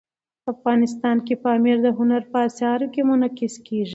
[0.53, 3.89] افغانستان کې پامیر د هنر په اثار کې منعکس کېږي.